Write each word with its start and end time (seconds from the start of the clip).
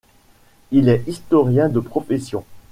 Il 0.71 0.89
est 0.89 1.03
historien 1.05 1.69
de 1.69 1.79
profession. 1.79 2.43